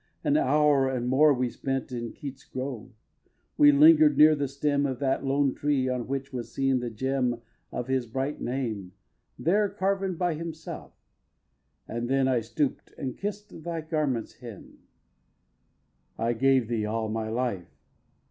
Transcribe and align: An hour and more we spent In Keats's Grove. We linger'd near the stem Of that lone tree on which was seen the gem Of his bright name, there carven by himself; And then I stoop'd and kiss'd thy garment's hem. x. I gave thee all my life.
An 0.23 0.35
hour 0.35 0.89
and 0.89 1.07
more 1.07 1.31
we 1.31 1.47
spent 1.51 1.91
In 1.91 2.11
Keats's 2.11 2.49
Grove. 2.49 2.89
We 3.55 3.71
linger'd 3.71 4.17
near 4.17 4.33
the 4.33 4.47
stem 4.47 4.87
Of 4.87 4.97
that 4.97 5.23
lone 5.23 5.53
tree 5.53 5.87
on 5.87 6.07
which 6.07 6.33
was 6.33 6.51
seen 6.51 6.79
the 6.79 6.89
gem 6.89 7.39
Of 7.71 7.85
his 7.87 8.07
bright 8.07 8.41
name, 8.41 8.93
there 9.37 9.69
carven 9.69 10.15
by 10.15 10.33
himself; 10.33 10.95
And 11.87 12.09
then 12.09 12.27
I 12.27 12.39
stoop'd 12.39 12.95
and 12.97 13.15
kiss'd 13.15 13.63
thy 13.63 13.81
garment's 13.81 14.33
hem. 14.39 14.79
x. 14.79 14.79
I 16.17 16.33
gave 16.33 16.67
thee 16.67 16.83
all 16.87 17.07
my 17.07 17.29
life. 17.29 17.69